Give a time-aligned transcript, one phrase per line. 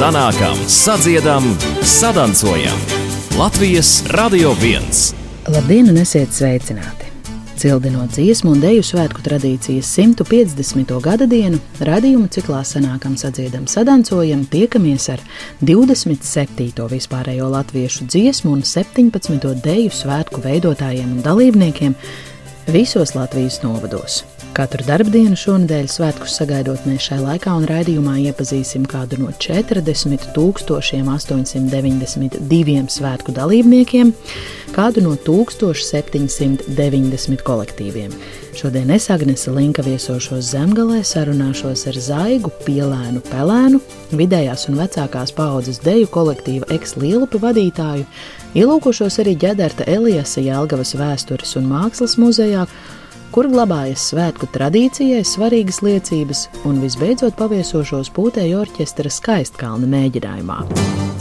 [0.00, 1.44] sanākam, sadziedam,
[1.82, 2.78] sadancojam.
[3.38, 4.80] Latvijas Radio 1.
[5.52, 7.10] Labdien, un esiet sveicināti!
[7.60, 10.96] Cildinot dziesmu un dēļu svētku tradīcijas 150.
[11.04, 15.20] gada dienu, radījuma ciklā sanākam, sadziedam, sadancojam, tiekamies ar
[15.60, 16.88] 27.
[16.96, 19.52] vispārējo latviešu dziesmu un 17.
[19.68, 22.00] dēļu svētku veidotājiem un dalībniekiem
[22.72, 24.22] visos Latvijas novados.
[24.50, 32.90] Katru darbdienu šonadēļ svētkus sagaidot mēs šai laikā un raidījumā iepazīsim kādu no 40 892
[32.90, 34.10] svētku dalībniekiem,
[34.74, 38.10] kādu no 1790 kolektīviem.
[38.58, 43.78] Šodien es Agnese Linka viesošos Zemgalē, sarunāšos ar Zaigu, Pielēnu, Pelēnu,
[44.18, 48.02] vidējās un vecākās paaudzes deju kolektīva eks-lielupi vadītāju,
[48.58, 52.66] ielūkošos arī ģedarta Eliasa Jelgavas vēstures un mākslas muzejā,
[53.34, 61.19] kur glabājas svētku tradīcijai svarīgas liecības, un visbeidzot paviesošos pūtēju orķestra skaistkalna mēģinājumā.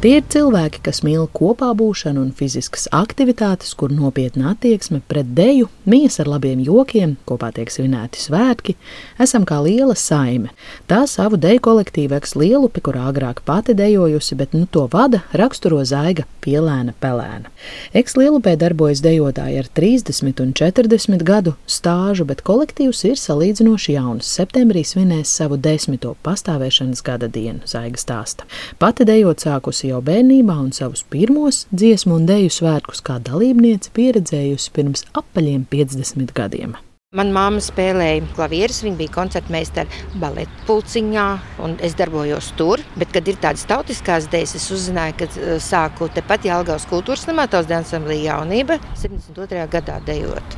[0.00, 5.66] Tie ir cilvēki, kas mīl kopā būšanu un fiziskas aktivitātes, kur nopietna attieksme pret deju,
[5.84, 8.78] mijas ar labiem jokiem, kopā tiek svinēti svētki,
[9.20, 10.54] esam kā liela saime.
[10.88, 15.82] Tā savu deju kolektīvu eks lielupi, kur agrāk pati dejojusi, bet nu to vada raksturo
[15.84, 17.52] zaiga pielēna pelēna.
[17.92, 24.32] Eks lielupē darbojas dejotāji ar 30 un 40 gadu stāžu, bet kolektīvs ir salīdzinoši jauns.
[24.32, 28.48] Septembrī svinēs savu desmito pastāvēšanas gada dienu, zaiga stāsta.
[28.80, 34.72] Pati dejot sākusi jau bērnībā un savus pirmos dziesmu un dēļu svētkus kā dalībniece pieredzējusi
[34.76, 36.78] pirms apaļiem 50 gadiem.
[37.18, 41.24] Manā māte spēlēja klavierus, viņa bija koncertmeistara baleta pulciņā,
[41.66, 42.78] un es darbojos tur.
[42.94, 47.48] Bet, kad ir tādas tautiskās dēļas, es uzzināju, ka uh, sāku tepat Jālgavas kultūras namā,
[47.50, 49.64] tās dansamblī jaunība, 72.
[49.74, 50.54] gadā dejot.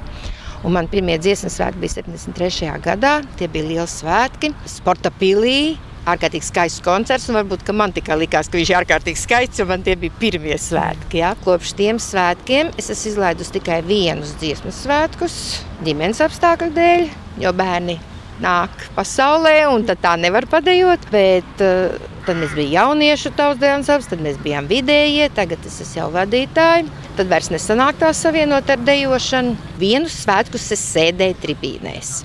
[0.63, 2.69] Un man pirmie dziesmas svētki bija 73.
[2.85, 3.15] gadā.
[3.41, 5.79] Tie bija lieli svētki, sporta pilī,
[6.09, 7.31] ārkārtīgi skaists koncerts.
[7.33, 11.23] Varbūt man tikai likās, ka viņš ir ārkārtīgi skaists, jo man tie bija pirmie svētki.
[11.23, 11.35] Ja?
[11.45, 15.37] Kopš tiem svētkiem es esmu izlaidusi tikai vienus dziesmu svētkus,
[15.87, 17.07] ģimenes apstākļu dēļ,
[17.45, 17.99] jo bērni
[18.43, 21.07] nāk pasaulē, un tā nevar padējot.
[21.13, 21.95] Bet uh,
[22.27, 26.91] tad mēs bijām jauniešu tautsdienas, tad mēs bijām vidējie, tagad es esmu jau vadītāji.
[27.13, 29.55] Tad vairs nesanāk tā savienot ar dejošanu.
[29.79, 32.23] Vienus svētkus es sēdēju tribīnēs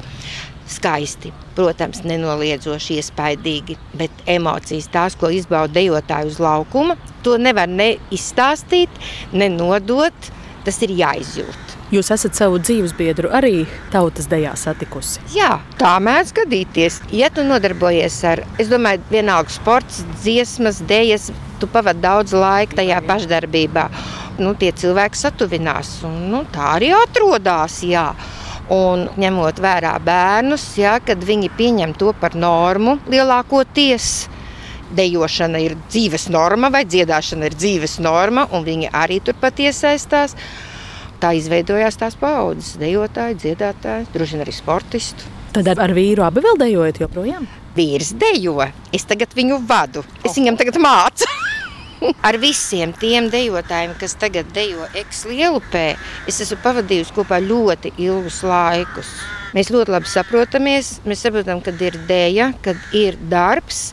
[0.72, 1.32] skaisti.
[1.58, 9.02] Protams, nenoliedzoši iespaidīgi, bet emocijas, tās, ko izbauda dejotāji uz laukuma, to nevar ne izstāstīt,
[9.34, 10.34] ne nodot.
[10.68, 11.68] Tas ir jāizjūt.
[11.96, 13.62] Jūs esat savu dzīves biedru arī
[13.94, 15.22] tautas dejā satikusi.
[15.32, 16.98] Jā, tā mēdz gadīties.
[17.16, 21.30] Ja tu nodarbojies ar, es domāju, vienalga sports, dziesmas, dēļas,
[21.62, 23.86] tu pavadi daudz laika tajā pašdarbībā.
[24.44, 27.80] Nu, tie cilvēki satuvinās, un nu, tā arī atrodas.
[27.88, 28.10] Jā.
[28.74, 34.28] Un ņemot vērā bērnus, ja, kad viņi pieņem to par normu lielākoties,
[34.98, 40.36] dejošana ir dzīves norma vai dziedāšana ir dzīves norma, un viņi arī turpat iesaistās.
[41.24, 45.32] Tā izveidojās tās paudzes, dejotāji, dziedātāji, droši vien arī sportisti.
[45.56, 47.48] Tad ar vīru abi vēl dejojat joprojām?
[47.78, 48.60] Vīrs dejo,
[48.94, 51.37] es tagad viņu vadu, es viņam tagad mācu.
[52.28, 55.88] Ar visiem tiem dejotājiem, kas tagad dejo ekslielupē,
[56.30, 59.10] es esmu pavadījusi kopā ļoti ilgus laikus.
[59.58, 63.92] Mēs ļoti labi saprotamies, mēs saprotam, kad ir dēja, kad ir darbs.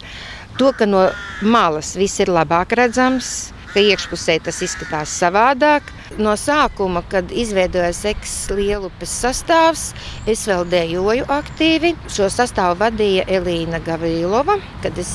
[0.58, 1.06] To, ka no
[1.42, 5.88] malas viss ir labāk redzams, ka iekšpusē tas izskatās savādāk.
[6.20, 9.88] No sākuma, kad izveidojās ekslielupas sastāvs,
[10.30, 11.94] es vēl dejoju aktīvi.
[12.12, 15.10] Šo sastāvu vadīja Elīna Gavrilova, kad es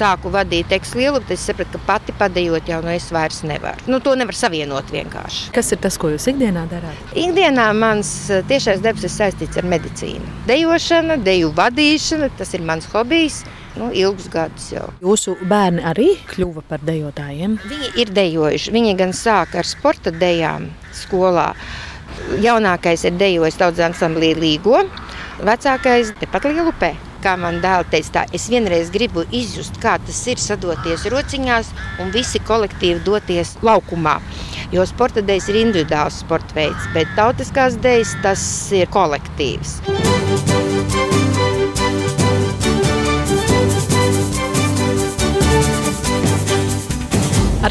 [0.00, 3.86] sāku vadīt tekstu lielu, tad es sapratu, ka pati padējot jau no es vairs nevaru.
[3.90, 5.50] Nu, to nevar savienot vienkārši.
[5.54, 7.14] Kas ir tas, ko jūs ikdienā darāt?
[7.18, 10.36] Ikdienā mans eh, tiešais darbs ir saistīts ar medicīnu.
[10.48, 13.42] Dejošana, deju vadīšana, tas ir mans hobijs.
[13.78, 14.88] Nu, ilgus gadus jau.
[15.04, 17.54] Jūsu bērni arī kļuva par dejotājiem?
[17.70, 18.72] Viņi ir dejojuši.
[18.74, 20.66] Viņi gan sāka ar sporta dejām
[20.96, 21.52] skolā.
[22.42, 24.82] Jaunākais ir dejojis daudz ansamblī Līgo,
[25.46, 26.90] vecākais tepat Lielupē
[27.24, 31.72] kā man dēls teica, tā, es vienreiz gribu izjust, kā tas ir sadoties rociņās
[32.02, 34.18] un visi kolektīvi doties laukumā.
[34.74, 38.44] Jo sporta dēļas ir individuāls sporta veids, bet tautiskās dēļas tas
[38.76, 39.80] ir kolektīvs.
[39.90, 40.29] Ar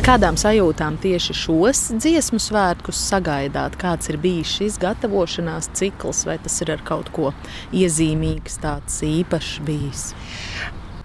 [0.09, 3.75] kādām sajūtām tieši šos dziesmu svētkus sagaidāt?
[3.77, 7.29] Kāds ir bijis šis gatavošanās cikls, vai tas ir ar kaut ko
[7.77, 10.07] iezīmīgs, tāds īpašs bijis?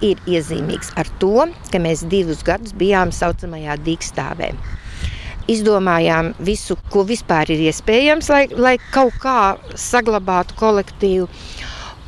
[0.00, 4.54] Ir iezīmīgs ar to, ka mēs divus gadus bijām saucamajā dīkstāvē.
[5.52, 11.28] izdomājām visu, ko vispār ir iespējams, lai, lai kaut kā saglabātu kolektīvu.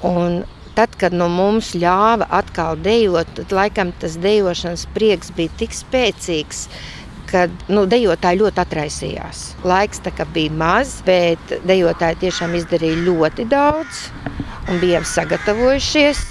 [0.09, 0.47] Un
[0.77, 6.67] tad, kad no mums ļāva atkal dejot, tad laikam tas dejošanas prieks bija tik spēcīgs.
[7.27, 9.41] Kad nu, dejotāji ļoti atraisījās.
[9.67, 9.99] Laiks
[10.33, 14.05] bija maz, bet dejotāji tiešām izdarīja ļoti daudz
[14.71, 16.23] un bijām sagatavojušies.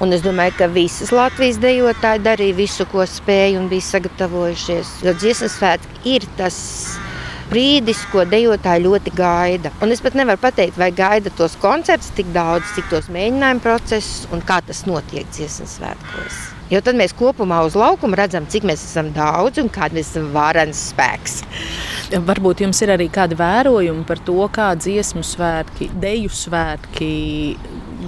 [0.00, 4.96] Un es domāju, ka visas Latvijas dejotāji darīja visu, ko spēja un bija sagatavojušies.
[5.04, 6.56] Jo dziesmas svētki ir tas
[7.50, 9.72] brīdis, ko dejotāji ļoti gaida.
[9.82, 14.28] Un es pat nevaru pateikt, vai gaida tos koncertus tik daudz, cik tos mēģinājumu procesus
[14.34, 16.40] un kā tas notiek dziesmas svētkos.
[16.70, 20.28] Jo tad mēs kopumā uz laukuma redzam, cik mēs esam daudz un kāda mēs esam
[20.34, 21.40] varens spēks.
[22.28, 27.10] Varbūt jums ir arī kādi vērojumi par to, kā dziesmu svētki, deju svētki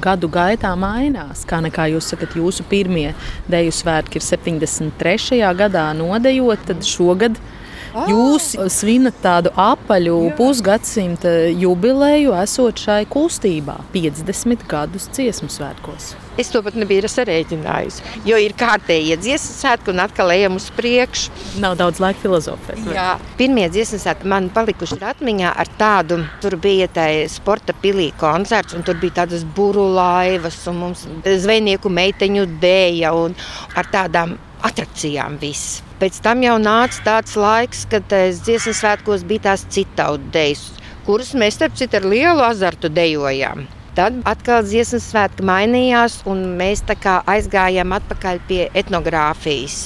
[0.03, 1.43] gadu gaitā mainās.
[1.49, 3.11] Kā nekā jūs sakat, jūsu pirmie
[3.50, 5.43] deju svētki ir 73.
[5.59, 7.62] gadā nodejot, tad šogad Ah.
[7.93, 16.12] Jūs svinat tādu apaļu pusgadsimta jubileju, esot šai kustībā 50 gadus dziesmu svētkos.
[16.41, 18.05] Es to pat nebiju sarēķinājusi.
[18.25, 21.35] Jo ir kārtējie dziesmu svētki un atkal ejam uz priekšu.
[21.61, 22.81] Nav daudz laika filozofēt.
[22.97, 26.23] Jā, pirmie dziesmu svētki man palikuši atmiņā ar tādu.
[26.41, 31.05] Tur bija tā sporta pilī koncerts, un tur bija tādas buru laivas, un mums
[31.44, 33.37] zvejnieku meiteņu dēja un
[33.77, 35.83] ar tādām atrakcijām viss.
[36.02, 40.64] Pēc tam jau nāca tāds laiks, kad dziesmu svētkos bija tās citautu dejas,
[41.06, 43.69] kuras mēs starp citu ar lielu azartu dejojām.
[43.94, 49.78] Tad atkal dziesmu svētki mainījās, un mēs aizgājām atpakaļ pie etnogrāfijas.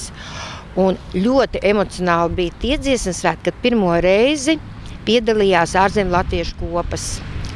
[0.80, 4.56] Un ļoti emocionāli bija tie dziesmu svētki, kad pirmo reizi
[5.04, 7.06] piedalījās ārzemju latviešu kopas.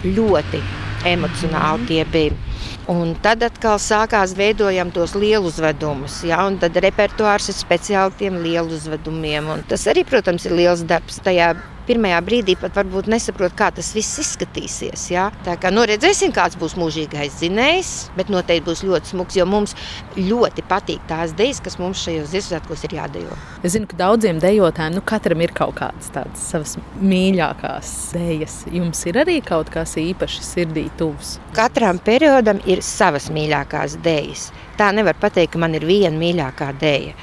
[0.04, 0.60] Ļoti
[1.08, 2.49] emocionāli tie bija.
[2.88, 6.22] Un tad atkal sākās veidojam tos lielus uzvedumus.
[6.24, 9.50] Ja, tad repertuārs ir speciāli tiem lielu uzvedumiem.
[9.52, 11.20] Un tas arī, protams, ir liels darbs.
[11.22, 11.52] Tajā
[11.90, 15.08] pirmajā brīdī pat varbūt nesaprot, kā tas viss izskatīsies.
[15.12, 15.28] Ja?
[15.46, 19.74] Tā kā nu, redzēsim, kāds būs mūžīgais zinējs, bet noteikti būs ļoti smags, jo mums
[20.18, 23.36] ļoti patīk tās idejas, kas mums šajos Ziemassvētkos ir jādejo.
[23.66, 28.56] Es zinu, ka daudziem dejotājiem nu, katram ir kaut kādas tādas savas mīļākās idejas.
[28.72, 31.38] Jums ir arī kaut kas īpaši sirdī tuvs.
[31.56, 34.50] Katram periodam ir savas mīļākās idejas.
[34.80, 37.16] Tā nevar pateikt, ka man ir viena mīļākā ideja.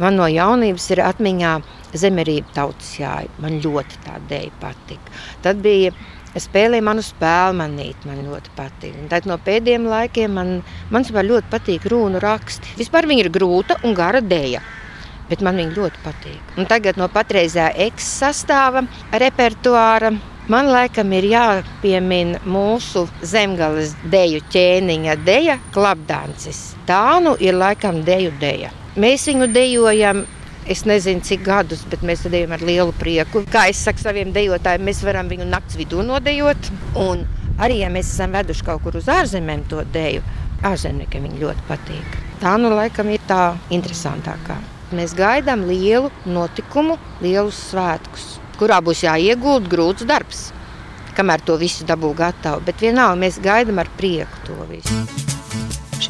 [0.00, 1.52] Man no jaunības ir atmiņā
[2.00, 3.28] zemerība tautas jāja.
[3.42, 5.14] Man ļoti tā dēļa patika.
[5.44, 5.92] Tad bija
[6.40, 8.96] spēlēja manu spēli, manīt, man ļoti patīk.
[9.12, 10.52] Tad no pēdējiem laikiem man,
[10.90, 12.78] man ļoti patīk runu raksti.
[12.80, 14.62] Vispār viņa ir grūta un gara dēļa.
[15.30, 16.56] Bet man viņa ļoti patīk.
[16.58, 18.82] Un tagad no patreizējā ekssastāva
[19.12, 20.14] repertuāra
[20.50, 26.72] Man laikam ir jāpiemina mūsu zemgales deju ķēniņa deja klapdancis.
[26.88, 28.72] Tā nu ir laikam deju deja.
[29.00, 30.26] Mēs viņu dejojam
[30.70, 33.40] Es nezinu, cik gadus, bet mēs dejojam ar lielu prieku.
[33.50, 36.68] Kā es saku saviem dejotājiem, mēs varam viņu naktas vidū nodejot.
[37.00, 37.24] Un
[37.58, 40.22] arī, ja mēs esam veduši kaut kur uz ārzemēm to deju,
[40.62, 42.20] ārzemniekiem viņi ļoti patīk.
[42.44, 44.60] Tā nu laikam ir tā interesantākā.
[44.94, 50.46] Mēs gaidām lielu notikumu, lielus svētkus, kurā būs jāiegulda grūts darbs,
[51.16, 52.62] kamēr to visu dabū gatavu.
[52.68, 55.29] Bet vienalga mēs gaidām ar prieku to visu.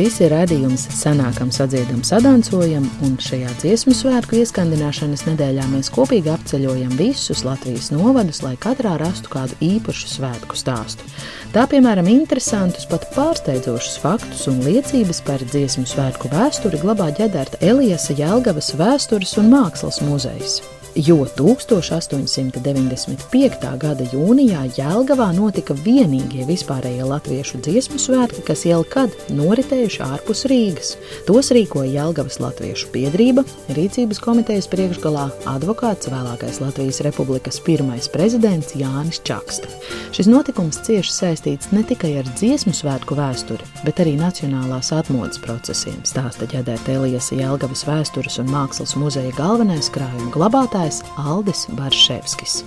[0.01, 6.95] Šis ir redzējums senākam sadziedam, sadancojam, un šajā dziesmu svētku ieskandināšanas nedēļā mēs kopīgi apceļojam
[6.97, 11.05] visus Latvijas novadus, lai katrā rastu kādu īpašu svētku stāstu.
[11.53, 18.17] Tā, piemēram, interesantus, pat pārsteidzošus faktus un liecības par dziesmu svētku vēsturi glabā ģedarta Eliasa
[18.17, 20.63] Jelgavas vēstures un mākslas muzejs
[21.07, 23.79] jo 1895.
[23.81, 30.97] gada jūnijā Jēlgavā notika vienīgie vispārējie latviešu dziesmu svētki, kas jau kad noritējuši ārpus Rīgas.
[31.29, 33.43] Tos rīkoja Jēlgavas Latviešu biedrība,
[33.77, 39.69] rīcības komitejas priekšgalā advokāts vēlākais Latvijas Republikas pirmais prezidents Jānis Čakste.
[40.17, 46.01] Šis notikums cieši saistīts ne tikai ar dziesmu svētku vēsturi, bet arī nacionālās atmodas procesiem,
[46.05, 52.65] stāsta ģedēta Elijas Jēlgavas vēstures un mākslas muzeja galvenais krājuma glabātājs vadītājs Aldis Barševskis.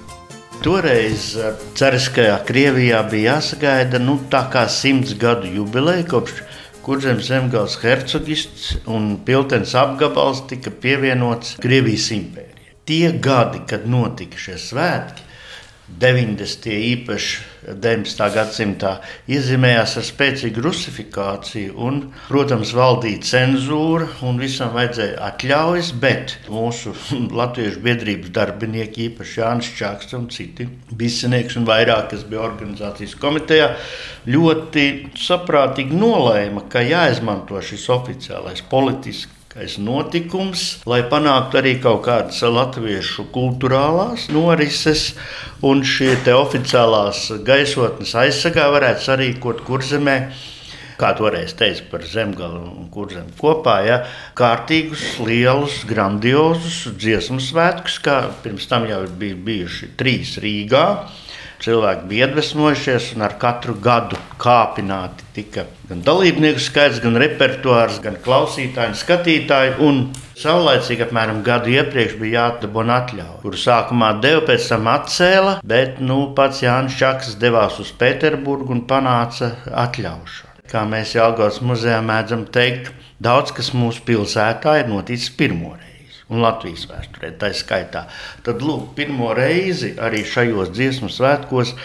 [0.63, 6.43] Toreiz eh, Cariskajā Krievijā bija jāsagaida nu, tā kā simts gadu jubileja, kopš
[6.83, 12.71] kurzemes zemgāles hercogists un piltens apgabals tika pievienots Krievijas impērijai.
[12.85, 15.23] Tie gadi, kad notika šie svētki,
[15.99, 16.71] 90.
[16.71, 18.24] īpaši 19.
[18.36, 18.93] gadsimtā
[19.32, 26.96] iezīmējās ar spēcīgu rusifikāciju, un, protams, valdīja cenzūra un visam vajadzēja atļaujas, bet mūsu
[27.39, 33.70] latviešu biedrības darbinieki, īpaši Jānis Čakste un citi bisinieki un vairāk, kas bija organizācijas komitejā,
[34.29, 34.89] ļoti
[35.20, 43.29] saprātīgi nolēma, ka jāizmanto šis oficiālais politisks būtiskākais notikums, lai panāktu arī kaut kādas latviešu
[43.31, 45.15] kultūrālās norises,
[45.62, 50.33] un šie oficiālās gaisotnes aizsargā varētu sarīkot kurzemē
[50.98, 54.03] kā toreiz teica par zemgālu un kurzem kopā, ja,
[54.36, 60.86] kārtīgus, lielus, grandiozus dziesmu svētkus, kā pirms tam jau bija bijuši trīs Rīgā.
[61.63, 68.17] Cilvēki bija iedvesmojušies, un ar katru gadu kāpināti tika gan dalībnieku skaits, gan repertuārs, gan
[68.25, 69.77] klausītāji, skatītāji.
[69.88, 70.01] Un
[70.39, 76.25] saulēcīgi apmēram gadu iepriekš bija jāatdabūna atļauja, kuru sākumā deva, pēc tam atcēla, bet nu,
[76.36, 82.91] pats Jānis Čakste devās uz Pēterburgu un panāca atļaušanu kā mēs Jālgājas muzejā mēdzam teikt,
[83.22, 85.92] daudz kas mūsu pilsētā ir noticis pirmo reizi.
[86.31, 88.07] Un Latvijas vēsturē tā skaitā.
[88.45, 91.75] Tad lūk, pirmo reizi arī šajos dziesmu svētkos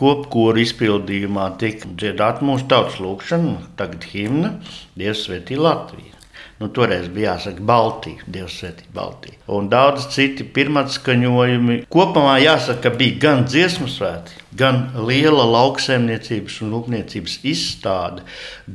[0.00, 4.56] kopkoru izpildījumā tika dziedāta mūsu tautas lūkšana, tagad himna
[4.96, 6.16] Dievs svētī Latviju.
[6.60, 9.38] Nu, toreiz bija jāsaka Baltija, Dievs svētī Baltiju.
[9.56, 11.76] Un daudz citi pirmatskaņojumi.
[11.88, 18.26] Kopumā jāsaka, bija gan dziesmu svētki, gan liela lauksaimniecības un rūpniecības izstāde,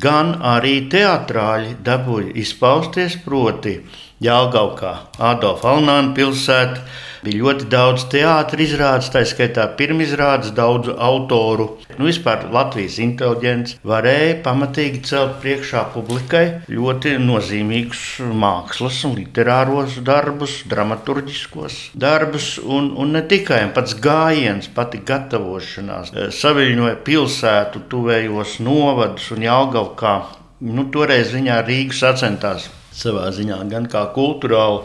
[0.01, 3.77] gan arī teātrāļi dabūja izpausties proti
[4.25, 4.93] Jālgaukā,
[5.31, 6.85] Adolfa Alnāna pilsētā
[7.25, 11.65] Bija ļoti daudz teātris izrādes, tā skaitā pirmizrādes, daudzu autoru.
[11.97, 18.03] Nu, vispār Latvijas inteliģents varēja pamatīgi celt priekšā publikai ļoti nozīmīgus
[18.43, 23.63] mākslas un literāros darbus, dramaturgiskos darbus, un, un ne tikai.
[23.73, 30.17] Pats gājiens, pati gatavošanās, eh, saviņoja pilsētu, tuvējos novadus un Jālgavu kā
[30.61, 34.83] nu, toreiz viņā Rīgas sacentās savā ziņā gan kā kultūrāli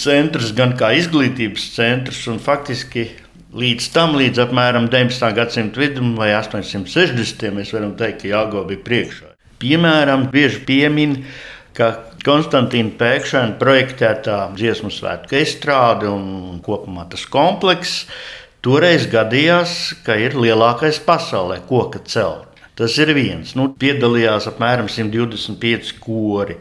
[0.00, 2.26] centrs, gan kā izglītības centrs.
[2.44, 3.06] Faktiski
[3.56, 5.32] līdz tam, līdz apmēram 19.
[5.36, 7.48] gadsimta vidum vai 860.
[7.56, 9.32] mēs varam teikt, ka Jāgo bija priekšā.
[9.60, 11.18] Piemēram, bieži piemin,
[11.76, 11.92] ka
[12.24, 18.06] Konstantīna Pēkšana projektētā dziesmu svētku izstrāde un kopumā tas komplekss
[18.64, 22.48] toreiz gadījās, ka ir lielākais pasaulē koka celtne.
[22.76, 23.52] Tas ir viens.
[23.56, 26.56] Nu, piedalījās apmēram 125 kori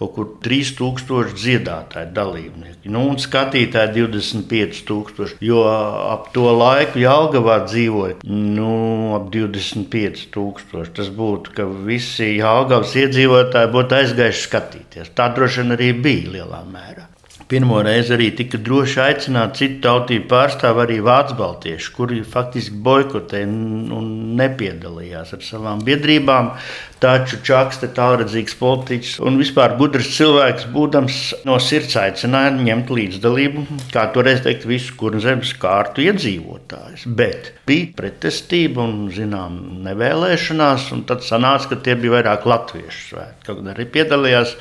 [0.00, 2.88] kaut kur 3000 dziedātāju dalībnieki.
[2.92, 5.36] Nu, un skatītāji 25,000.
[5.44, 8.72] Jo ap to laiku Jālgavā dzīvoja nu,
[9.18, 10.88] ap 25,000.
[10.96, 15.14] Tas būtu, ka visi Jālgavas iedzīvotāji būtu aizgājuši skatīties.
[15.16, 17.10] Tā droši vien arī bija lielā mērā.
[17.50, 23.48] Pirmo reizi arī tika droši aicināti citu tautību pārstāvji, arī vācu baltieši, kuri faktiski boikotēja
[23.96, 26.52] un nepiedalījās ar savām biedrībām.
[27.00, 34.04] Taču Čakste, tālredzīgs politiķis un vispār gudrs cilvēks, būdams no sirds aicināja ņemt līdzdalību, kā
[34.14, 37.06] toreiz teikt, visu kurzemes kārtu iedzīvotājus.
[37.08, 39.56] Bet bija pretestība un, zinām,
[39.88, 43.46] nevēlēšanās, un tad sanāca, ka tie bija vairāk latviešu svētki.
[43.48, 44.54] Kaut arī piedalījās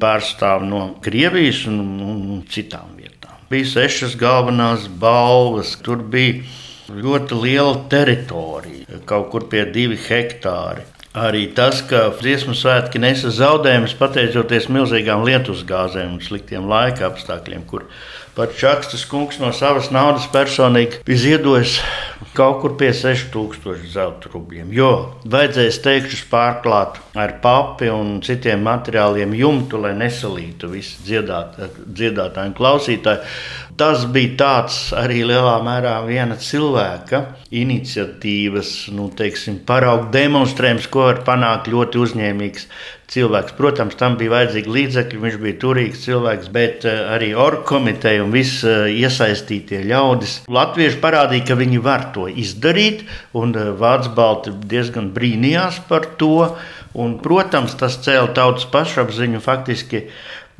[0.00, 3.36] pārstāvi no Krievijas un, un un citām vietām.
[3.50, 6.44] Bija sešas galvenās balvas, tur bija
[6.90, 10.86] ļoti liela teritorija, kaut kur pie divi hektāri.
[11.10, 17.64] Arī tas, ka dziesmu svētki nesa zaudējumus pateicoties milzīgām lietus gāzēm un sliktiem laika apstākļiem,
[17.66, 17.88] kur
[18.36, 21.80] Pat Čakstas kungs no savas naudas personīgi bija ziedojis
[22.36, 24.70] kaut kur pie 6000 zelta rubļiem.
[24.74, 24.90] Jo
[25.30, 32.56] vajadzēja steigšus pārklāt ar papi un citiem materiāliem jumtu, lai nesalītu visi dziedāt, dziedātāji un
[32.56, 33.34] klausītāji.
[33.80, 37.22] Tas bija tāds arī lielā mērā viena cilvēka
[37.56, 42.68] iniciatīvas, nu, teiksim, paraugu demonstrējums, ko var panākt ļoti uzņēmīgs
[43.10, 43.56] cilvēks.
[43.58, 47.80] Protams, tam bija vajadzīgi līdzekļi, viņš bija turīgs cilvēks, bet eh, arī orka
[48.20, 50.44] komiteja un visi eh, iesaistītie ļaudis.
[50.48, 56.56] Latvieši parādīja, ka viņi var to izdarīt, un eh, Vācu balti diezgan brīnījās par to.
[56.92, 60.08] Un, protams, tas cēla tautas pašapziņu faktiski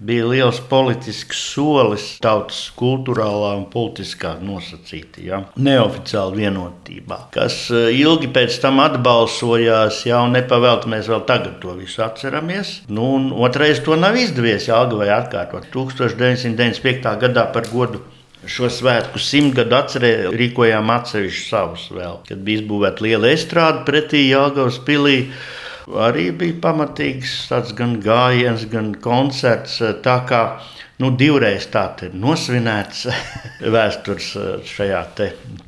[0.01, 5.41] bija liels politisks solis tautas kultūrālā un politiskā nosacītā, ja?
[5.61, 12.05] neoficiāla vienotībā, kas eh, ilgi pēc tam atbalsojās, jau nepavēlti mēs vēl tagad to visu
[12.07, 12.79] atceramies.
[12.89, 13.11] Nu,
[13.45, 17.15] otrais to nav izdevies Jālgavai atkārtot 1995.
[17.27, 18.01] gadā par godu.
[18.49, 24.79] Šo svētku simtgadu atcerē rīkojām atsevišķu savus vēl, kad bija izbūvēta liela estrāde pretī Jāgaunas
[24.87, 25.19] pilī
[25.99, 29.81] arī bija pamatīgs tāds gan gājiens, gan koncerts.
[30.05, 30.43] Tā kā
[31.01, 33.07] nu, divreiz tāds ir nosvinēts
[33.75, 35.01] vēstures eh, šajā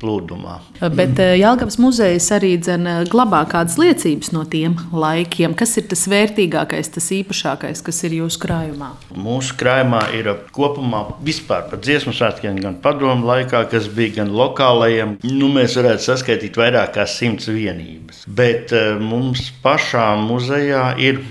[0.01, 0.57] plūdumā.
[0.93, 5.55] Bet eh, Jālgavas muzejs arī eh, glabā kādas liecības no tiem laikiem.
[5.57, 8.93] Kas ir tas vērtīgākais, tas īpašākais, kas ir jūsu krājumā?
[9.17, 15.17] Mūsu krājumā ir kopumā vispār par dziesmu svētkiem, gan padomu laikā, kas bija gan lokālajiem.
[15.25, 18.25] Nu, mēs varētu saskaitīt vairāk kā simts vienības.
[18.27, 21.23] Bet mums pašām muzejā ir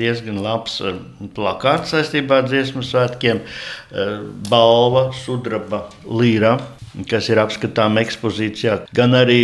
[0.00, 0.98] diezgan labs eh,
[1.36, 3.40] plakāts saistībā ar dziesmu svētkiem.
[3.44, 4.12] Eh,
[4.50, 6.58] balva sudraba līra
[7.10, 9.38] kas ir apskatāms ekspozīcijā, gan arī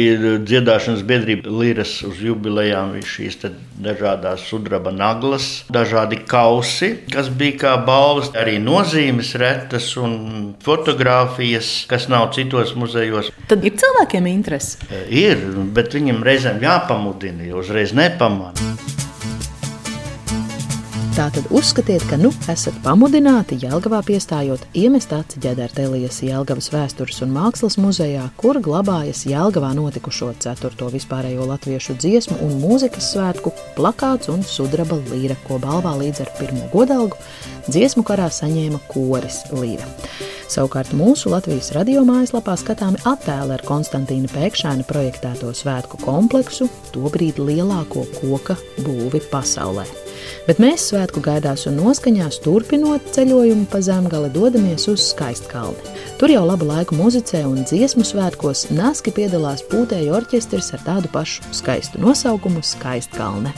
[0.46, 3.38] dziedāšanas biedrība Līras uz jubilejām, šīs
[3.82, 12.10] dažādas sudraba naglas, dažādi kausi, kas bija kā balvas, arī nozīmes retas un fotografijas, kas
[12.12, 13.30] nav citos muzejos.
[13.50, 14.80] Tad ir cilvēkiem interese?
[15.06, 15.42] Ir,
[15.76, 19.05] bet viņam reizēm jāpamudina, jo uzreiz nepamanā.
[21.16, 27.78] Tātad uzskatiet, ka nu esat pamudināti Jelgavā piestājot iemest aci ģedertelijas Jelgavas vēstures un mākslas
[27.80, 30.90] muzejā, kur glabājas Jelgavā notikušo 4.
[30.92, 36.68] vispārējo latviešu dziesmu un mūzikas svētku plakāts un sudraba līra, ko balvā līdz ar pirmo
[36.74, 37.16] godalgu
[37.70, 39.88] dziesmu karā saņēma koris līra.
[40.52, 48.04] Savukārt mūsu Latvijas radio mājaslapā skatāmi attēli ar Konstantīna Pēkšēna projektēto svētku kompleksu, tobrīd lielāko
[48.20, 50.05] koka būvi pasaulē.
[50.46, 55.94] Bet mēs svētku gaidās un noskaņās turpinot ceļojumu pa zemgali dodamies uz Skaistkalni.
[56.20, 61.50] Tur jau labu laiku muzicē un dziesmu svētkos Naski piedalās pūtēju orķestris ar tādu pašu
[61.50, 63.50] skaistu nosaukumu Skaistkalne.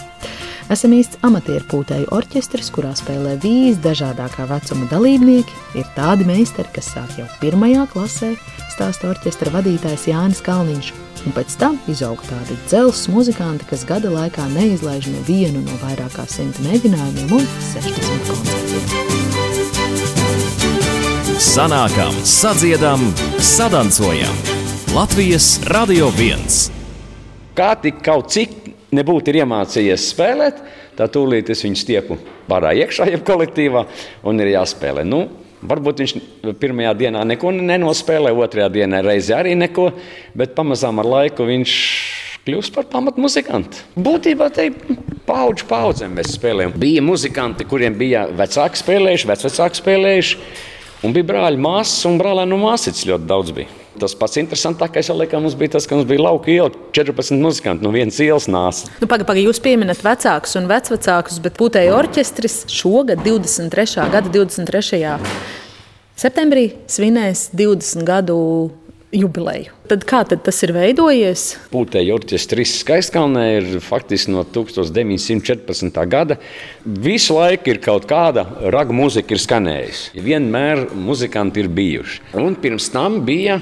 [0.69, 5.55] Esam īsts amatieru pūtēju orķestris, kurā spēlē visdažādākā vecuma dalībnieki.
[5.81, 8.35] Ir tādi meistari, kas sāk jau pirmajā klasē,
[8.75, 10.93] stāsta orķestra vadītājs Jānis Kalniņš
[11.25, 16.29] un pēc tam izauga tādi dzelzs muzikanti, kas gada laikā neizlaiž nevienu no vairāk kā
[16.29, 19.19] simt mēģinājumiem un 16 koncertiem.
[21.49, 23.09] Sanākam, sadziedam,
[23.41, 24.37] sadancojam!
[24.93, 26.77] Latvijas Radio 1!
[27.57, 30.63] Kā tik kaut cik nebūtu iemācījies spēlēt,
[30.99, 32.19] tā tūlīt es viņu stiepu
[32.49, 33.85] pārā iekšā, jeb kolektīvā,
[34.29, 35.05] un ir jāspēlē.
[35.09, 35.27] Nu,
[35.59, 36.13] Varbūt viņš
[36.63, 39.89] pirmajā dienā neko nenospēlē, otrajā dienā reizē arī neko,
[40.39, 41.73] bet pamazām ar laiku viņš
[42.47, 43.83] kļūst par pamatmuzikantu.
[43.99, 44.69] Būtībā te
[45.27, 46.77] paudžu paudzēm mēs spēlējam.
[46.79, 50.39] Bija muzikanti, kuriem bija vecāki spēlējuši, vecvecāki spēlējuši,
[51.03, 53.78] un bija brāļi, māsas un brālēnu māsītes ļoti daudz bija.
[53.99, 58.19] Tas pats interesantākais laikam, bija tas, ka mums bija lauka iela 14 muzikanti no vienas
[58.23, 58.89] ielas nāca.
[59.03, 64.09] Nu, Pagaidām, paga, jūs pieminat vecākus un vecvecākus, bet putēju orķestris šogad, 23.
[64.15, 65.17] gada 23.
[66.19, 68.39] septembrī, svinēs 20 gadu
[69.15, 69.73] jubileju.
[69.89, 71.45] Tad kā tad tas ir veidojies?
[71.73, 76.01] Pūtēji orķestris Skaistkalnē ir faktiski no 1914.
[76.11, 76.37] gada.
[76.85, 80.21] Visu laiku ir kaut kāda raga mūzika ir skanējusi.
[80.25, 82.23] Vienmēr muzikanti ir bijuši.
[82.37, 83.61] Un pirms tam bija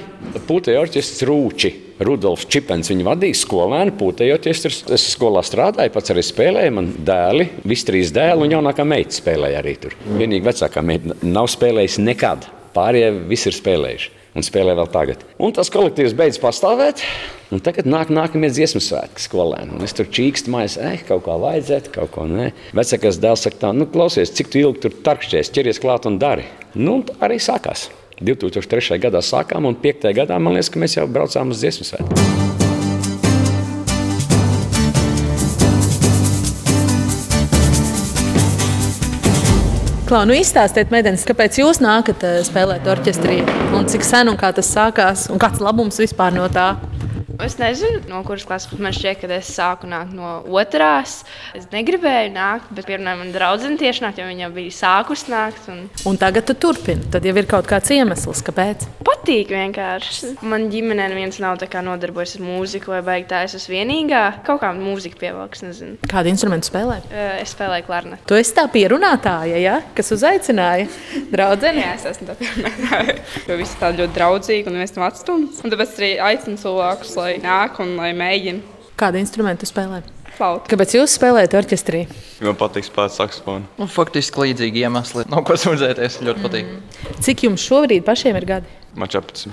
[0.49, 1.73] Pūtēji orķestris Rūči.
[1.97, 4.83] Rudolfs Čipens viņu vadīja skolēnu, pūtēji orķestris.
[4.93, 6.75] Es skolā strādāju, pats arī spēlēju.
[6.77, 9.97] Man dēli, visi trīs dēli un jaunākā meita spēlēja arī tur.
[10.11, 12.51] Vienīgi vecākā meita nav spēlējusi nekad.
[12.77, 15.25] Pārējie visi ir spēlējuši un spēlē vēl tagad.
[15.42, 17.03] Un tas kolektīvs beidz pastāvēt.
[17.55, 19.77] Un tagad nāk nākamie dziesmu svētki skolēni.
[19.77, 22.51] Un es tur čīkstu mājās, eh, kaut kā vajadzētu, kaut ko nē.
[22.75, 26.44] Vecākais dēls saka, tā, nu, klausies, cik ilgi tur tarkšķies, ķeries klāt un dari.
[26.75, 27.88] Nu, arī sākās.
[28.20, 28.99] 2003.
[28.99, 30.12] gadā sākām, un 5.
[30.16, 32.56] gadā man liekas, ka mēs jau braucām uz dziesmu svētku.
[40.07, 43.40] Klau, nu izstāstiet, meitenes, kāpēc jūs nākat eh, spēlēt orķestrī
[43.75, 46.69] un cik sen un kā tas sākās un kāds labums vispār no tā?
[47.42, 51.18] Es nezinu, no kuras klases man šķiet, ka es sāku nākt no otrās.
[51.57, 55.68] Es negribēju nākt, bet pirmā mana draudzene tieši nākt, jo viņa bija sākusi nākt.
[55.72, 55.83] Un...
[56.09, 57.05] un tagad tu turpini.
[57.12, 58.87] Tad jau ir kaut kāds iemesls, kāpēc.
[59.07, 60.33] Patīk vienkārši.
[60.49, 63.42] Man ģimenē neviens nav nodarbojies ar mūziku vai baigi tā.
[63.46, 64.22] Es esmu vienīgā.
[64.46, 65.99] Kaut kā mūzika pievilks, nezinu.
[66.09, 66.99] Kādu instrumentu spēlē?
[67.42, 68.27] Es spēlēju klarnetu.
[68.31, 69.77] Tu esi tā pierunātāja, ja?
[69.96, 70.88] kas uzaicināja
[71.33, 71.85] draudzeni.
[71.85, 73.18] Jā, es esmu tā pierunātāja.
[73.46, 75.62] Jo visi tā ļoti draudzīgi un viens no atstumts.
[75.64, 78.77] Un tāpēc arī aicinu cilvēkus, lai lai nāk un lai mēģina.
[78.97, 80.03] Kādu instrumentu spēlē?
[80.37, 80.69] Flauta.
[80.69, 82.03] Kāpēc jūs spēlējat orķestrī?
[82.45, 83.65] Man patīk spēlēt saksofonu.
[83.81, 85.25] Nu, faktiski līdzīgi iemesli.
[85.33, 86.21] Nav ko sūdzēties.
[86.27, 86.69] Ļoti patīk.
[86.75, 87.23] Mm.
[87.25, 88.77] Cik jums šobrīd pašiem ir gadi?
[89.01, 89.49] Man 14.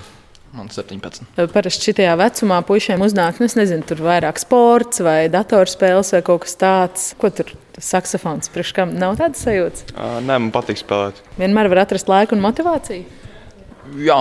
[0.54, 1.24] Man 17.
[1.50, 6.54] Parasti šajā vecumā puišiem uznāk, nu, nezinu, tur vairāk sports vai datorspēles vai kaut kas
[6.60, 7.08] tāds.
[7.18, 7.50] Ko tur
[7.82, 9.88] saksofons priekš kam nav tādas sajūtas?
[9.96, 11.18] Uh, nē, man patīk spēlēt.
[11.40, 13.23] Vienmēr var atrast laiku un motivāciju.
[14.00, 14.16] Jā,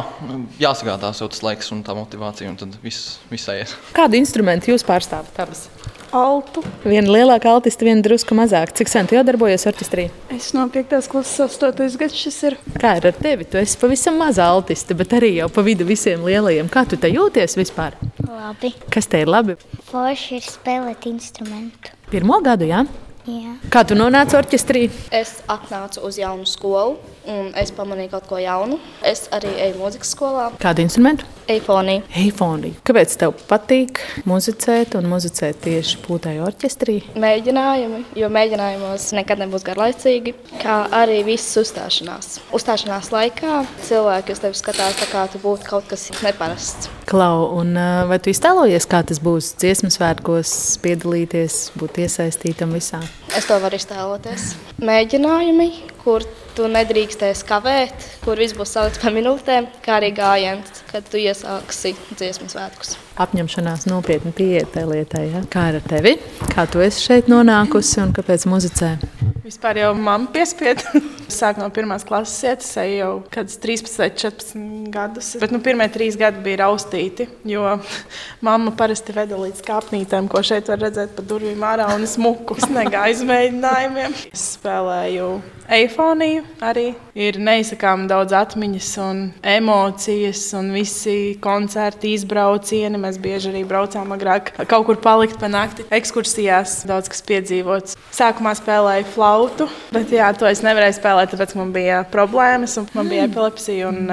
[0.60, 3.76] jāsagādā sev tas laiks un tā motivācija, un tad viss, viss aizies.
[3.96, 5.38] Kādu instrumentu jūs pārstāvat?
[5.40, 5.68] Abas?
[6.14, 6.62] Altu.
[6.84, 8.76] Viena lielāka altista, viena drusku mazāka.
[8.78, 10.10] Cik sen tu jau darbojies orķestrī?
[10.36, 11.00] Es no 5.
[11.10, 11.88] klases 8.
[11.98, 12.58] gads šis ir.
[12.82, 13.48] Kā ir ar tevi?
[13.50, 16.70] Tu esi pavisam maza altista, bet arī jau pa vidu visiem lielajiem.
[16.70, 17.98] Kā tu te jūties vispār?
[18.28, 18.76] Labi.
[18.94, 19.58] Kas te ir labi?
[19.90, 21.96] Forši ir spēlēt instrumentu.
[22.12, 22.84] Pirmo gadu, jā?
[22.84, 23.10] Ja?
[23.24, 23.54] Jā.
[23.72, 24.90] Kā tu nonāci orķestrī?
[25.16, 26.98] Es atnācu uz jaunu skolu,
[27.30, 28.80] un es pamanīju kaut ko jaunu.
[29.06, 30.50] Es arī eju mūzikas skolā.
[30.62, 31.28] Kādu instrumentu?
[31.52, 32.04] Eifonija.
[32.16, 32.78] Eifonija.
[32.88, 37.00] Kāpēc tev patīk muzicēt un muzicēt tieši pūtai orķestrī?
[37.20, 42.38] Mēģinājumi, jo mēģinājumos nekad nebūs garlaicīgi, kā arī visas uzstāšanās.
[42.56, 46.88] Uzstāšanās laikā cilvēki uz tevi skatās tā kā tu būtu kaut kas neparasts.
[47.10, 47.76] Klau, un
[48.08, 50.54] vai tu iztēlojies, kā tas būs dziesmu svētkos,
[50.86, 53.04] piedalīties, būt iesaistītam visā?
[53.36, 54.54] Es to varu iztēloties.
[54.80, 55.70] Mēģinājumi,
[56.06, 56.24] kur
[56.56, 61.96] tu nedrīkstēsi kavēt, kur viss būs salikts pa minūtēm, kā arī gājiens, kad tu iesāksi
[62.14, 62.96] dziesmu svētkus.
[63.24, 65.28] Apņemšanās nopietni pieiet tai lietai.
[65.30, 65.44] Ja?
[65.54, 66.16] Kā ir ar tevi?
[66.54, 68.96] Kā tu esi šeit nonākusi un kāpēc muzicē?
[69.44, 71.02] Vispār jau mamma piespieda.
[71.34, 75.34] Sāk no pirmās klases iet, es eju jau kādus 13, 14 gadus.
[75.42, 77.66] Bet nu, pirmie trīs gadi bija raustīti, jo
[78.48, 82.58] mamma parasti veda līdz kāpnītēm, ko šeit var redzēt pa durvīm ārā un smuku.
[82.62, 84.16] Es negāju uz mēģinājumiem.
[84.32, 85.30] Es spēlēju
[85.70, 86.94] eifoniju arī.
[87.14, 92.98] Ir neizsakām daudz atmiņas un emocijas un visi koncerti, izbraucieni.
[92.98, 96.80] Mēs bieži arī braucām agrāk kaut kur palikt pa nakti ekskursijās.
[96.90, 97.98] Daudz kas piedzīvots.
[98.14, 103.14] Sākumā spēlēju flautu, bet jā, to es nevarēju spēlēt, tāpēc man bija problēmas un man
[103.14, 103.94] bija epilepsija.
[103.94, 104.10] Un,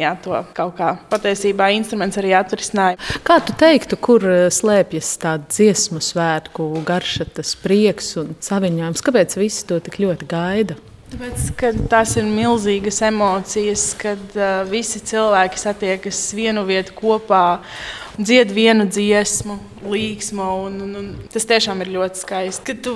[0.00, 3.00] jā, to kaut kā patiesībā instruments arī atrisināja.
[3.24, 9.04] Kā tu teiktu, kur slēpjas tā dziesmu svētku garša, tas prieks un saviņojums?
[9.08, 10.80] Kāpēc visi to tik ļoti gaida?
[11.12, 17.58] Tāpēc, kad tās ir milzīgas emocijas, kad uh, visi cilvēki satiekas vienu vietu kopā,
[18.16, 19.58] dzied vienu dziesmu,
[19.92, 20.46] līgsmu.
[20.70, 22.64] Un, un, un tas tiešām ir ļoti skaisti.
[22.70, 22.94] Kad tu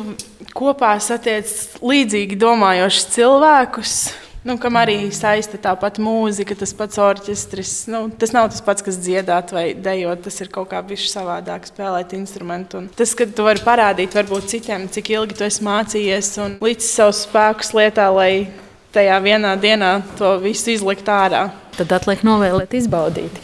[0.57, 1.52] kopā satiec
[1.85, 3.98] līdzīgi domājošus cilvēkus.
[4.46, 7.72] Nu, kam arī saista tā pati mūzika, tas pats orķestris.
[7.90, 10.22] Nu, tas nav tas pats, kas dziedāt vai dejot.
[10.22, 12.85] Tas ir kaut kā bijis savādāk, spēlēt instrumentu.
[12.85, 16.87] Un tas, ka tu vari parādīt varbūt citiem, cik ilgi tu esi mācījies un līdz
[16.92, 18.46] savus spēkus lietā, lai
[18.94, 21.48] tajā vienā dienā to visu izlikt ārā.
[21.76, 23.42] Tad atliek novēlēt, izbaudīt.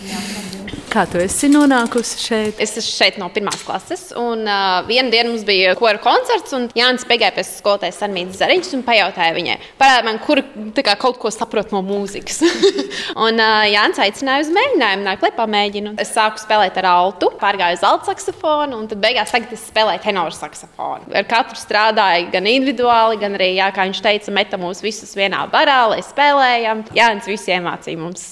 [0.92, 2.58] Kā tu esi nonākusi šeit?
[2.60, 6.52] Es esmu šeit no pirmās klases, un uh, vienā dienā mums bija kora koncerts.
[6.76, 10.42] Jānis pagāja pie skolotājas Sanmītas Zariņš un pajautāja viņai, parādi man, kur
[10.76, 12.42] kā, kaut ko saprot no mūzikas.
[13.24, 15.94] un uh, Jānis aicināja uz mēģinājumu, nāk, lai pamēģinu.
[16.02, 20.04] Es sāku spēlēt ar altu, pārgāju uz altu saksofonu, un tad beigās tagad es spēlēju
[20.04, 21.08] tenoru saksofonu.
[21.16, 25.46] Ar katru strādāju gan individuāli, gan arī, jā, kā viņš teica, meta mūs visus vienā
[25.56, 26.84] barā, lai spēlējam.
[27.00, 28.28] Jānis visu iemācīja mums.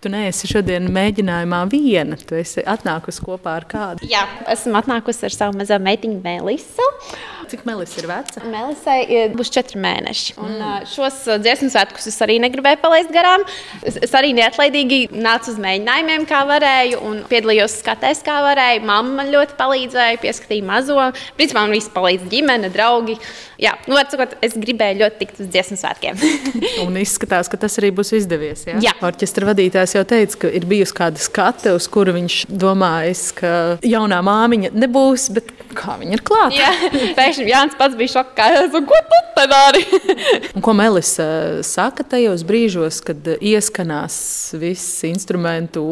[0.00, 1.97] Tu neesi šodien mēģinājumā viena.
[2.28, 4.06] Tu esi atnākusi kopā ar kādu.
[4.08, 6.86] Jā, esmu atnākusi ar savu mazo meitiņu Melisu.
[7.48, 8.42] Cik Melis ir veca?
[8.44, 10.36] Melisai ir- būs četri mēneši.
[10.36, 10.86] Un, mm.
[10.92, 13.44] Šos dziesmu svētkus es arī negribēju palaist garām.
[13.82, 18.84] Es, es arī neatlaidīgi nācu uz mēģinājumiem, kā varēju, un piedalījos skatēs, kā varēju.
[18.88, 20.98] Mamma man ļoti palīdzēja, pieskatīja mazo.
[21.38, 23.18] Principā man viss palīdz ģimene, draugi.
[23.58, 26.20] Jā, nu, var sakot, es gribēju ļoti tikt uz dziesmu svētkiem.
[26.86, 28.66] Un izskatās, ka tas arī būs izdevies.
[28.68, 28.78] Ja?
[28.84, 28.94] Jā.
[29.08, 33.52] Orķestra vadītājs jau teica, ka ir bijusi kāda skate, uz kuru viņš domājis, ka
[33.86, 36.58] jaunā māmiņa nebūs, bet kā viņa ir klāta.
[36.58, 38.48] Jā, pēkšņi Jānis pats bija šokā.
[38.88, 39.84] Ko tu te dari?
[40.56, 41.14] Un ko Melis
[41.68, 44.18] saka tajos brīžos, kad ieskanās
[44.58, 45.84] viss instrumentu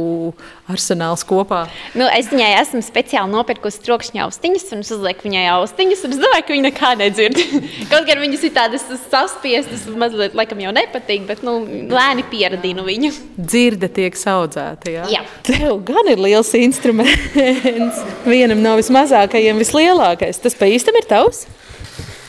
[0.70, 1.64] arsenāls kopā?
[1.96, 6.22] Nu, es viņai esmu speciāli nopirkusi trokšņa austiņas, un es uzlieku viņai austiņas, un es
[6.22, 7.40] domāju, ka viņa nekā nedzird.
[7.92, 11.58] Kaut gan viņas ir tādas saspiestas, mazliet laikam jau nepatīk, bet nu,
[11.92, 13.12] lēni pieradinu viņu.
[13.38, 14.92] Dzirde tiek audzēta.
[14.92, 15.06] Ja?
[15.12, 15.24] Jā.
[15.46, 18.02] Tev gan ir liels instruments.
[18.26, 20.40] Vienam no vismazākajiem, vislielākais.
[20.42, 21.44] Tas pa īstam ir tavs?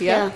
[0.04, 0.28] Jā.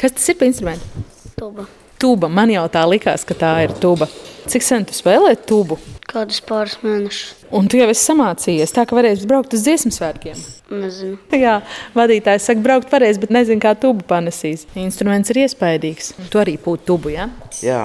[0.00, 1.06] Kas tas ir par instrumentu?
[1.38, 1.66] Tuba.
[2.00, 2.28] Tuba.
[2.32, 4.08] Man jau tā likās, ka tā ir tuba.
[4.50, 5.76] Cik sen tu spēlē tubu?
[6.10, 7.44] Kādus pāris mēnešus.
[7.54, 10.40] Un tu jau esi samācījies, tā ka varēsi braukt uz dziesmu svētkiem.
[10.74, 11.20] Nezinu.
[11.38, 11.60] Jā,
[11.94, 14.64] vadītājs saka, braukt varēs, bet nezinu, kā tubu panesīs.
[14.74, 16.16] Instruments ir iespaidīgs.
[16.32, 17.28] Tu arī pūti tubu, jā?
[17.62, 17.84] Jā.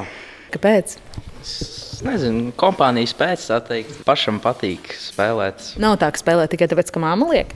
[0.56, 0.96] Kāpēc?
[1.46, 4.02] Es nezinu, kompānijas pēc tā teikt.
[4.10, 5.76] Pašam patīk spēlēt.
[5.86, 7.54] Nav tā, ka spēlē tikai tāpēc, ka māma liek.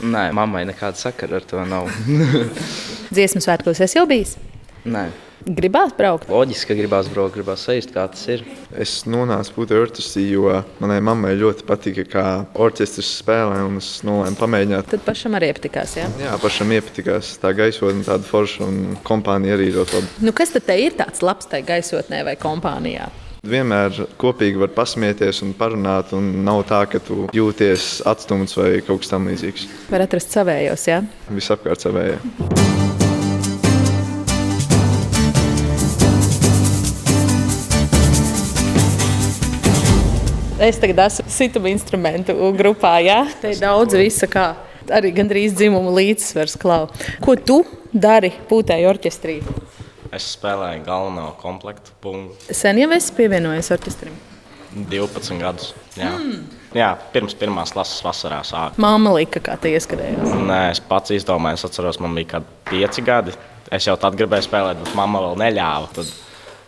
[0.00, 1.92] Nē, mammai nekāda sakara ar to nav.
[3.14, 4.38] Dziesmu svētkos es jau bijis.
[4.88, 5.10] Nē.
[5.44, 6.30] Gribās braukt?
[6.32, 8.42] Loģiski, ka gribās braukt, gribās sajust, kā tas ir.
[8.72, 10.48] Es nonācu pūtē orķestrī, jo
[10.82, 12.24] manai mammai ļoti patika, kā
[12.56, 14.88] orķestris spēlē, un es nolēmu pamēģināt.
[14.94, 15.98] Tad pašam arī iepatikās.
[16.00, 16.08] Jā?
[16.22, 20.10] Jā, pašam iepatikās tā gaisotne, tāda forša, un kompānija arī ļoti labi.
[20.24, 23.10] Nu, kas tad te ir tāds labs tajā gaisotnē vai kompānijā?
[23.46, 29.04] Vienmēr kopīgi var pasmieties un parunāt, un nav tā, ka tu jūties atstumts vai kaut
[29.04, 29.68] kas tamlīdzīgs.
[29.92, 31.04] Var atrast savējos, jā?
[31.30, 32.18] Visapkārt savējā.
[40.56, 43.18] Es tagad esmu situma instrumentu grupā, jā?
[43.42, 44.46] Te ir daudz visa kā.
[44.96, 46.86] Arī gandrīz dzimumu līdzsvars klau.
[47.20, 47.58] Ko tu
[47.92, 49.34] dari pūtēji orķestrī?
[50.16, 52.56] Es spēlēju galveno komplektu punktu.
[52.56, 54.16] Sen jau esi pievienojies orķestrim?
[54.76, 55.74] 12 gadus.
[55.98, 56.14] Jā.
[56.14, 56.46] Mm.
[56.76, 58.80] Jā, pirms pirmās klases vasarā sāku.
[58.80, 60.32] Māma lika, kā tie ieskrējās.
[60.40, 63.36] Nē, es pats izdomāju, es atceros, man bija kaut kādi pieci gadi.
[63.76, 65.92] Es jau tad gribēju spēlēt, bet mamma vēl neļāva.
[65.96, 66.16] Tad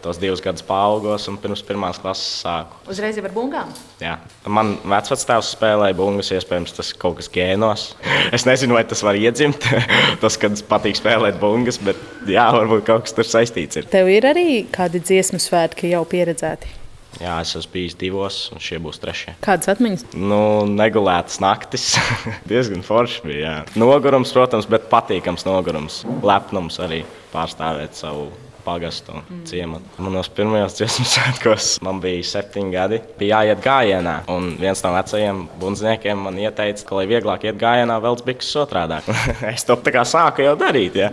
[0.02, 2.78] tos divus gadus paaugos un pirms pirmās klases sāku.
[2.90, 3.72] Uzreiz jau ar bungām.
[4.02, 4.16] Jā.
[4.46, 7.90] Man vecvectēvs spēlēja bungas, iespējams, tas kaut kas gēnos.
[8.36, 9.64] Es nezinu, vai tas var iedzimt,
[10.22, 13.88] tas, kad patīk spēlēt bungas, bet jā, varbūt kaut kas tur saistīts ir.
[13.90, 16.78] Tev ir arī kādi dziesmu svētki jau pieredzēti?
[17.18, 19.32] Jā, es esmu bijis divos, un šie būs trešie.
[19.42, 20.04] Kādas atmiņas?
[20.14, 21.88] Nu, negulētas naktis.
[22.50, 23.40] Diezgan forši bija.
[23.40, 23.78] Jā.
[23.80, 26.02] Nogurums, protams, bet patīkams nogurums.
[26.22, 27.00] Lepnums arī
[27.32, 28.28] pārstāvēt savu
[28.68, 29.42] pagastu mm.
[29.48, 29.94] ciematu.
[30.04, 33.00] Manos pirmajos dziesmu svētkos man bija septiņi gadi.
[33.18, 37.98] Bija jāiet gājienā, un viens no vecajiem bundzniekiem man ieteica, ka, lai vieglāk iet gājienā,
[38.04, 39.00] velc biks otrādi.
[39.54, 40.98] es to tā kā sāku jau darīt.
[41.00, 41.10] Ja?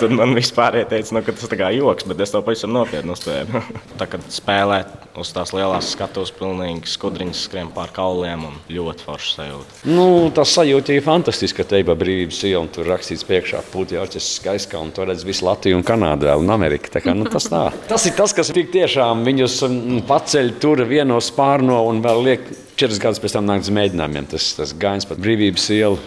[0.00, 3.64] Tad man vispār ieteica, nu, ka tas ir joks, bet es to pavisam nopietni uztvēru.
[4.00, 9.32] tā kā spēlēt uz tās lielās skatuves, pilnīgi skudriņas skrien pār kauliem un ļoti forši
[9.36, 9.80] sajūta.
[9.90, 14.02] Nu, tas sajūta ir fantastiski, ka te ir brīvības iela un tur rakstīts priekšā puķa
[14.04, 16.92] orķestris skaiskā un tur redz visu Latviju un Kanādu un Ameriku.
[16.92, 17.68] Tā kā, nu, tas, tā.
[17.92, 23.00] tas ir tas, kas tiešām viņus mm, paceļ tur vienos pārno un vēl liek četras
[23.02, 24.28] gadus pēc tam nākt uz mēģinājumiem.
[24.30, 25.98] Tas, tas gājums pat brīvības ielu.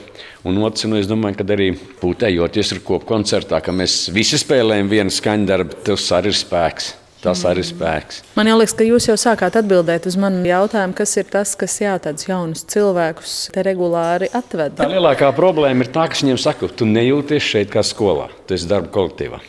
[0.47, 1.67] Un otrs, nu, es domāju, ka arī
[2.02, 6.95] pūtējoties ar kopu koncertā, ka mēs visi spēlējam vienu skaņdarbu, tas arī ir spēks.
[7.21, 8.23] Tas arī ir spēks.
[8.34, 11.93] Man liekas, ka jūs jau sākāt atbildēt uz manu jautājumu, kas ir tas, kas jā,
[12.01, 14.79] tādus jaunus cilvēkus te regulāri atved.
[14.79, 18.69] Tā lielākā problēma ir tā, ka viņiem saka, tu nejūties šeit kā skolā, tu esi
[18.69, 19.41] darba kolektīvā.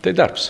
[0.00, 0.48] Te ir darbs.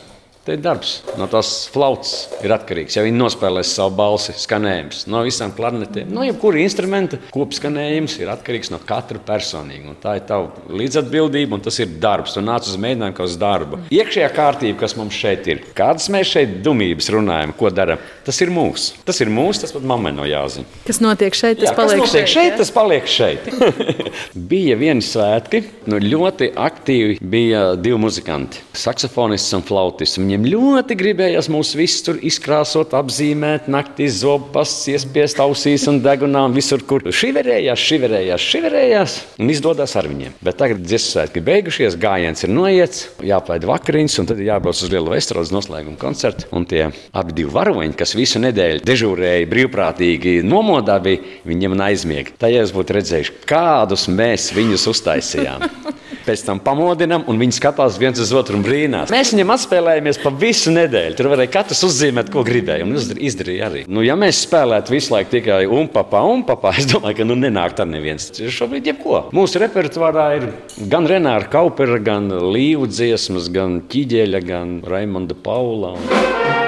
[0.51, 0.97] Te ir darbs.
[1.15, 2.97] No tās flautas ir atkarīgs.
[2.97, 8.73] Ja viņi nospēlēs savu balsi, skanējums no visām klarnetēm, no jebkura instrumenta kopskanējums ir atkarīgs
[8.75, 9.95] no katra personīgi.
[10.03, 12.35] Tā ir tava līdzatbildība un tas ir darbs.
[12.35, 13.79] Tu nāc uz mēģinājumu kā uz darbu.
[13.95, 18.51] Iekšējā kārtība, kas mums šeit ir, kādas mēs šeit dumības runājam, ko darām, tas ir
[18.51, 18.99] mūsu.
[19.07, 20.67] Tas ir mūsu, tas pat mammai no jāzina.
[20.89, 22.33] Kas notiek šeit, tas Jā, paliek šeit.
[22.35, 23.47] šeit tas paliek šeit.
[24.51, 30.19] bija vieni svētki, nu, ļoti aktīvi bija divi muzikanti, saksofonists un flautists.
[30.19, 36.55] Viņiem ļoti gribējās mūs visus tur izkrāsot, apzīmēt, naktīs zopas, iespiest ausīs un degunā un
[36.57, 40.37] visur, kur šiverējās, šiverējās, šiverējās un izdodas ar viņiem.
[40.45, 45.15] Bet tagad dziesmu svētki beigušies, gājiens ir noiets, jāplaid vakariņas un tad jābrauc uz lielu
[45.15, 46.49] vestrodas noslēguma koncertu.
[46.57, 52.37] Un tie abi divi varoņi, kas visu nedēļu dežūrēja brīvprātīgi nomodā, bija viņiem aizmiega.
[52.41, 55.69] Tajā jūs būtu redzējuši, kādus mēs viņus uztaisījām.
[56.31, 59.11] Pēc tam pamodinām, un viņi skatās viens uz otru un brīnās.
[59.11, 61.17] Mēs viņam atspēlējāmies pa visu nedēļu.
[61.19, 62.87] Tur varēja katrs uzzīmēt, ko gribēja.
[62.87, 63.83] Un izdarīja arī.
[63.91, 67.91] Nu, ja mēs spēlētu visu laiku tikai umpapā, umpapā, es domāju, ka nu, nenāktu ar
[67.91, 68.31] neviens.
[68.31, 69.25] Šobrīd jebko.
[69.35, 70.49] Mūsu repertuārā ir
[70.93, 75.97] gan Renāra Kaupera, gan Līvu dziesmas, gan Ķiģeļa, gan Raimonda Paula.
[75.99, 76.60] Un...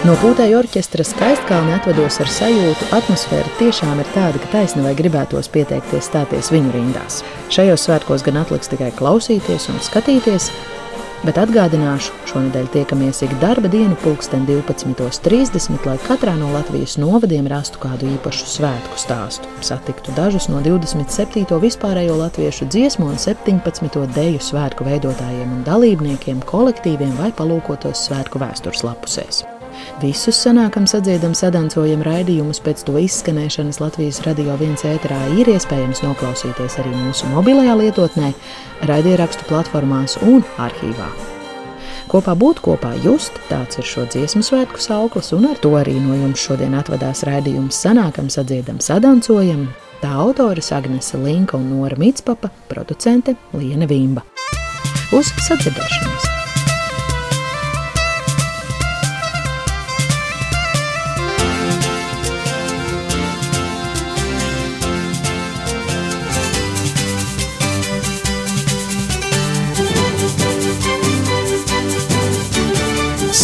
[0.00, 5.50] No pūtēja orķestra skaistkalna atvados ar sajūtu, atmosfēra tiešām ir tāda, ka taisni vai gribētos
[5.52, 7.18] pieteikties stāties viņu rindās.
[7.52, 10.48] Šajos svētkos gan atliks tikai klausīties un skatīties,
[11.28, 17.84] bet atgādināšu, šonadēļ tiekamies ik darba dienu pulksten 12.30, lai katrā no Latvijas novadiem rastu
[17.84, 19.52] kādu īpašu svētku stāstu.
[19.60, 21.44] Satiktu dažus no 27.
[21.60, 24.02] vispārējo latviešu dziesmu un 17.
[24.16, 29.44] deju svētku veidotājiem un dalībniekiem, kolektīviem vai palūkotos svētku vēstures lapusēs.
[30.00, 36.78] Visus sanākam, sadziedam, sadancojam raidījumus pēc to izskanēšanas Latvijas radio viens ēterā ir iespējams noklausīties
[36.80, 38.30] arī mūsu mobilajā lietotnē,
[38.88, 41.10] raidierakstu platformās un arhīvā.
[42.10, 46.16] Kopā būt kopā just, tāds ir šo dziesmu svētku sauklis, un ar to arī no
[46.18, 49.68] jums šodien atvadās raidījums sanākam, sadziedam, sadancojam.
[50.00, 54.24] Tā autoris Agnese Linka un Nora Mitspapa, producente Liena Vimba.
[55.14, 56.39] Uz sadzirdēšanos!